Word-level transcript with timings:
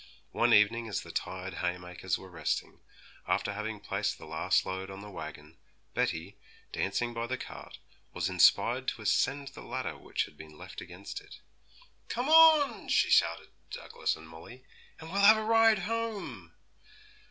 One 0.31 0.51
evening, 0.51 0.87
as 0.87 1.01
the 1.01 1.11
tired 1.11 1.53
haymakers 1.61 2.17
were 2.17 2.31
resting, 2.31 2.79
after 3.27 3.53
having 3.53 3.79
placed 3.79 4.17
the 4.17 4.25
last 4.25 4.65
load 4.65 4.89
on 4.89 5.01
the 5.01 5.11
wagon, 5.11 5.57
Betty, 5.93 6.39
dancing 6.71 7.13
by 7.13 7.27
the 7.27 7.37
cart, 7.37 7.77
was 8.11 8.27
inspired 8.27 8.87
to 8.87 9.03
ascend 9.03 9.49
the 9.49 9.61
ladder 9.61 9.95
which 9.95 10.25
had 10.25 10.37
been 10.39 10.57
left 10.57 10.81
against 10.81 11.21
it. 11.21 11.39
'Come 12.07 12.29
on,' 12.29 12.87
she 12.87 13.11
shouted 13.11 13.49
to 13.69 13.77
Douglas 13.77 14.15
and 14.15 14.27
Molly, 14.27 14.65
'and 14.99 15.11
we'll 15.11 15.21
have 15.21 15.37
a 15.37 15.43
ride 15.43 15.77
home.' 15.77 16.51